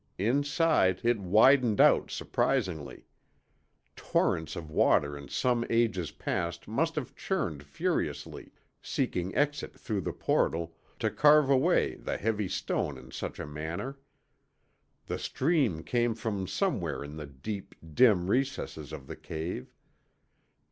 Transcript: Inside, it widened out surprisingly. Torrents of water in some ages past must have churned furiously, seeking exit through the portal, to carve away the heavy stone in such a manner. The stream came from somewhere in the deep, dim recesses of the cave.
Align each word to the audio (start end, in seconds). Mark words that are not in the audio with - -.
Inside, 0.17 1.01
it 1.03 1.19
widened 1.19 1.79
out 1.79 2.09
surprisingly. 2.09 3.05
Torrents 3.95 4.55
of 4.55 4.71
water 4.71 5.15
in 5.15 5.27
some 5.29 5.63
ages 5.69 6.09
past 6.09 6.67
must 6.67 6.95
have 6.95 7.15
churned 7.15 7.63
furiously, 7.63 8.51
seeking 8.81 9.35
exit 9.35 9.79
through 9.79 10.01
the 10.01 10.11
portal, 10.11 10.73
to 10.97 11.11
carve 11.11 11.51
away 11.51 11.97
the 11.97 12.17
heavy 12.17 12.47
stone 12.47 12.97
in 12.97 13.11
such 13.11 13.39
a 13.39 13.45
manner. 13.45 13.99
The 15.05 15.19
stream 15.19 15.83
came 15.83 16.15
from 16.15 16.47
somewhere 16.47 17.03
in 17.03 17.17
the 17.17 17.27
deep, 17.27 17.75
dim 17.93 18.25
recesses 18.27 18.91
of 18.91 19.05
the 19.05 19.15
cave. 19.15 19.71